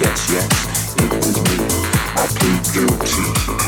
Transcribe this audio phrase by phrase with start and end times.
[0.00, 1.64] Yes, yes, it was me.
[2.16, 3.63] I plead guilty.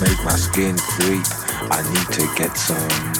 [0.00, 1.24] Make my skin creep.
[1.70, 3.16] I need to get some.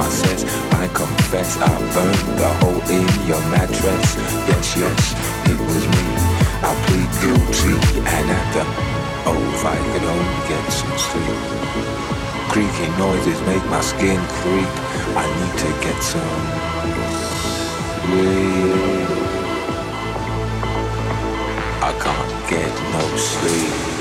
[0.00, 0.44] My?
[0.80, 4.16] I confess I burned the hole in your mattress.
[4.48, 5.02] Yes, yes,
[5.52, 6.06] it was me.
[6.64, 7.76] I plead guilty,
[8.16, 8.64] and at the
[9.28, 11.40] oh, if I could only get some sleep.
[12.52, 14.72] Creaky noises make my skin creep.
[15.20, 16.44] I need to get some
[18.08, 19.10] sleep.
[21.82, 23.99] I can't get no sleep.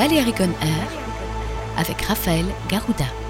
[0.00, 0.02] On
[0.62, 0.88] Air
[1.76, 3.27] avec Raphaël Garouda.